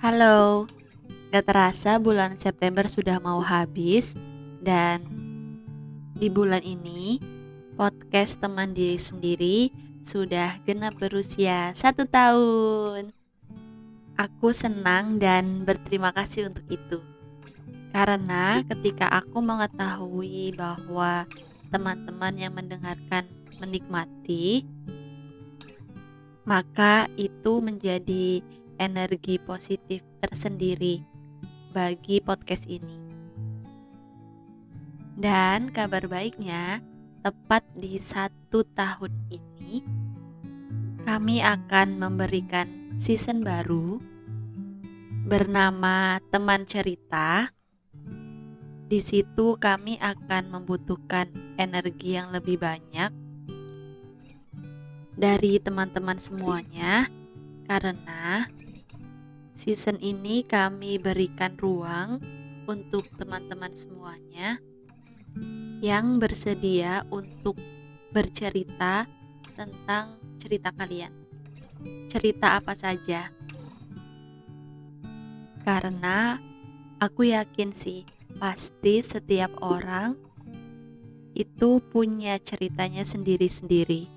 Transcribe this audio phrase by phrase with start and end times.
[0.00, 0.64] Halo,
[1.28, 4.16] gak terasa bulan September sudah mau habis
[4.64, 5.04] dan
[6.16, 7.20] di bulan ini
[7.76, 9.58] podcast teman diri sendiri
[10.00, 13.12] sudah genap berusia satu tahun.
[14.16, 17.04] Aku senang dan berterima kasih untuk itu.
[17.92, 21.28] Karena ketika aku mengetahui bahwa
[21.68, 23.28] teman-teman yang mendengarkan
[23.60, 24.64] menikmati,
[26.48, 28.40] maka itu menjadi
[28.80, 31.04] energi positif tersendiri
[31.76, 32.96] bagi podcast ini.
[35.20, 36.80] Dan kabar baiknya,
[37.20, 39.84] tepat di satu tahun ini,
[41.04, 44.00] kami akan memberikan season baru
[45.28, 47.52] bernama Teman Cerita.
[48.90, 51.28] Di situ kami akan membutuhkan
[51.60, 53.12] energi yang lebih banyak
[55.14, 57.06] dari teman-teman semuanya
[57.70, 58.48] karena
[59.60, 62.16] Season ini kami berikan ruang
[62.64, 64.56] untuk teman-teman semuanya
[65.84, 67.60] yang bersedia untuk
[68.08, 69.04] bercerita
[69.52, 71.12] tentang cerita kalian.
[72.08, 73.28] Cerita apa saja.
[75.60, 76.40] Karena
[76.96, 78.08] aku yakin sih,
[78.40, 80.16] pasti setiap orang
[81.36, 84.08] itu punya ceritanya sendiri-sendiri.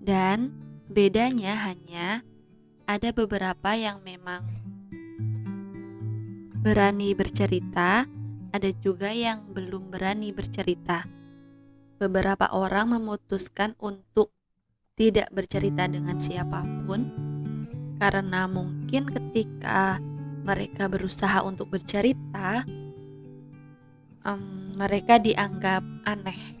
[0.00, 0.56] Dan
[0.88, 2.24] bedanya hanya
[2.86, 4.42] ada beberapa yang memang
[6.62, 8.06] berani bercerita,
[8.54, 11.06] ada juga yang belum berani bercerita.
[11.98, 14.34] Beberapa orang memutuskan untuk
[14.98, 17.10] tidak bercerita dengan siapa pun
[18.02, 20.02] karena mungkin ketika
[20.42, 22.66] mereka berusaha untuk bercerita,
[24.26, 26.58] um, mereka dianggap aneh,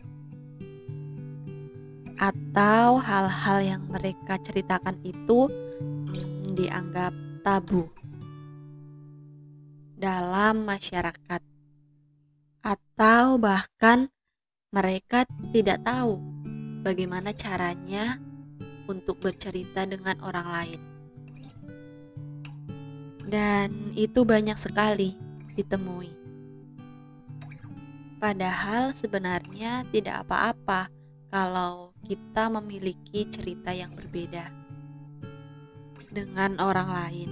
[2.22, 5.50] atau hal-hal yang mereka ceritakan itu
[6.52, 7.88] dianggap tabu
[9.96, 11.40] dalam masyarakat,
[12.60, 14.12] atau bahkan
[14.68, 15.24] mereka
[15.56, 16.20] tidak tahu
[16.84, 18.20] bagaimana caranya
[18.84, 20.80] untuk bercerita dengan orang lain,
[23.32, 25.16] dan itu banyak sekali
[25.56, 26.12] ditemui.
[28.20, 30.86] Padahal sebenarnya tidak apa-apa
[31.32, 34.61] kalau kita memiliki cerita yang berbeda
[36.12, 37.30] dengan orang lain,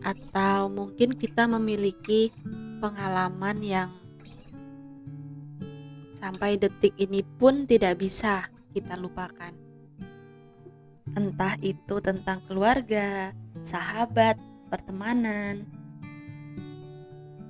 [0.00, 2.32] atau mungkin kita memiliki
[2.80, 3.90] pengalaman yang
[6.16, 9.52] sampai detik ini pun tidak bisa kita lupakan.
[11.12, 14.40] Entah itu tentang keluarga, sahabat,
[14.72, 15.68] pertemanan,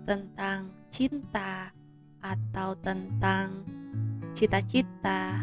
[0.03, 1.71] tentang cinta,
[2.22, 3.66] atau tentang
[4.32, 5.42] cita-cita,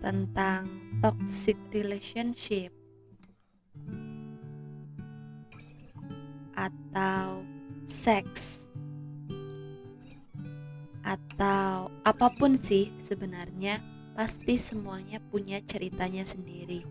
[0.00, 0.66] tentang
[1.04, 2.72] toxic relationship,
[6.60, 7.40] atau
[7.88, 8.68] seks
[11.00, 13.80] atau apa pun sih sebenarnya
[14.12, 16.84] pasti semuanya punya ceritanya sendiri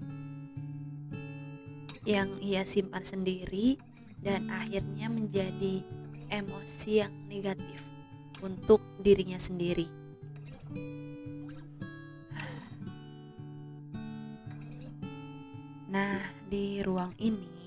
[2.10, 3.78] yang ia simpan sendiri
[4.26, 5.86] dan akhirnya menjadi
[6.34, 7.86] emosi yang negatif
[8.42, 9.86] untuk dirinya sendiri.
[15.90, 17.59] Nah, di ruang ini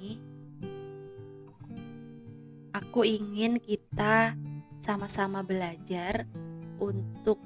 [2.92, 4.36] aku ingin kita
[4.76, 6.28] sama-sama belajar
[6.76, 7.40] untuk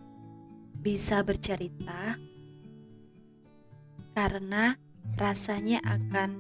[0.83, 2.19] bisa bercerita
[4.11, 4.75] karena
[5.15, 6.31] rasanya akan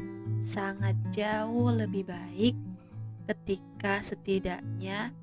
[0.42, 2.58] sangat jauh lebih baik
[3.30, 5.14] ketika setidaknya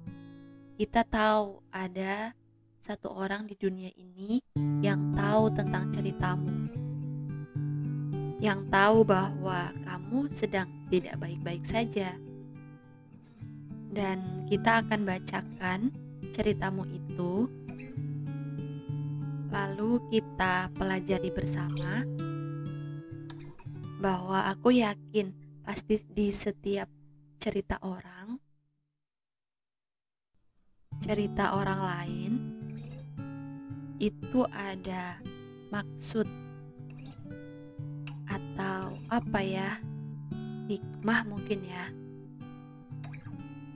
[0.79, 2.31] kita tahu ada
[2.79, 4.39] satu orang di dunia ini
[4.79, 6.71] yang tahu tentang ceritamu,
[8.39, 12.15] yang tahu bahwa kamu sedang tidak baik-baik saja
[13.93, 15.93] dan kita akan bacakan
[16.33, 17.47] ceritamu itu.
[19.53, 22.01] Lalu kita pelajari bersama
[24.01, 25.29] bahwa aku yakin
[25.61, 26.89] pasti di setiap
[27.37, 28.41] cerita orang,
[30.99, 32.31] cerita orang lain
[34.01, 35.21] itu ada
[35.69, 36.25] maksud
[38.27, 39.77] atau apa ya
[40.67, 42.02] hikmah mungkin ya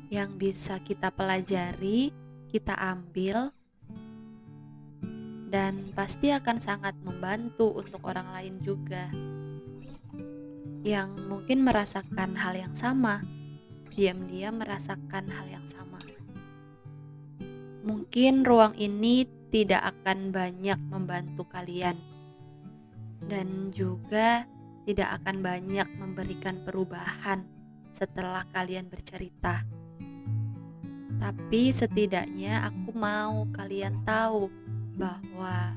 [0.07, 2.15] yang bisa kita pelajari,
[2.47, 3.51] kita ambil,
[5.47, 9.07] dan pasti akan sangat membantu untuk orang lain juga
[10.87, 13.19] yang mungkin merasakan hal yang sama,
[13.91, 15.99] diam-diam merasakan hal yang sama.
[17.83, 21.99] Mungkin ruang ini tidak akan banyak membantu kalian,
[23.27, 24.47] dan juga
[24.87, 27.43] tidak akan banyak memberikan perubahan
[27.91, 29.76] setelah kalian bercerita.
[31.17, 34.53] Tapi setidaknya aku mau kalian tahu
[34.93, 35.73] bahwa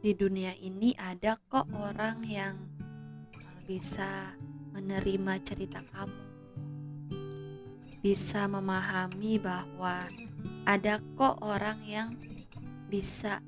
[0.00, 2.56] di dunia ini ada kok orang yang
[3.68, 4.32] bisa
[4.72, 6.24] menerima cerita kamu.
[8.00, 10.08] Bisa memahami bahwa
[10.64, 12.16] ada kok orang yang
[12.88, 13.44] bisa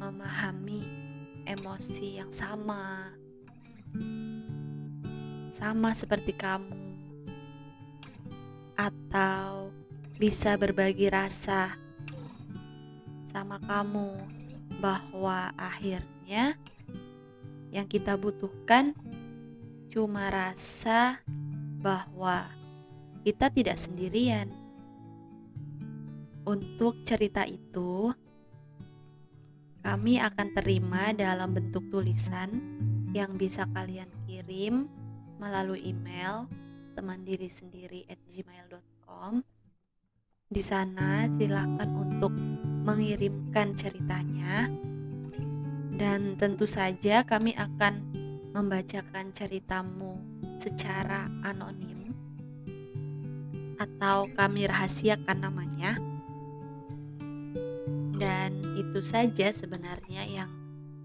[0.00, 0.80] memahami
[1.44, 3.12] emosi yang sama.
[5.52, 6.85] Sama seperti kamu
[9.16, 9.72] atau
[10.20, 11.72] bisa berbagi rasa
[13.24, 14.12] sama kamu
[14.76, 16.52] bahwa akhirnya
[17.72, 18.92] yang kita butuhkan
[19.88, 21.24] cuma rasa
[21.80, 22.44] bahwa
[23.24, 24.52] kita tidak sendirian.
[26.44, 28.12] Untuk cerita itu,
[29.80, 32.52] kami akan terima dalam bentuk tulisan
[33.16, 34.92] yang bisa kalian kirim
[35.40, 36.44] melalui email
[36.92, 38.95] teman diri sendiri at gmail.com
[40.46, 42.30] di sana silakan untuk
[42.86, 44.70] mengirimkan ceritanya.
[45.96, 47.94] Dan tentu saja kami akan
[48.54, 50.16] membacakan ceritamu
[50.56, 52.14] secara anonim.
[53.76, 55.98] Atau kami rahasiakan namanya.
[58.16, 60.50] Dan itu saja sebenarnya yang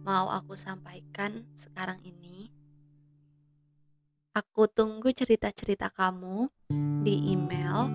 [0.06, 2.54] mau aku sampaikan sekarang ini.
[4.32, 6.48] Aku tunggu cerita-cerita kamu
[7.02, 7.90] di email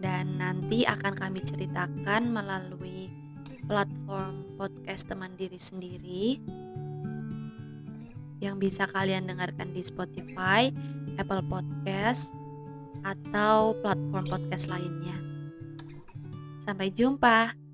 [0.00, 3.12] dan nanti akan kami ceritakan melalui
[3.66, 6.26] platform podcast teman diri sendiri
[8.40, 10.68] yang bisa kalian dengarkan di Spotify,
[11.16, 12.30] Apple Podcast,
[13.00, 15.16] atau platform podcast lainnya.
[16.62, 17.65] Sampai jumpa.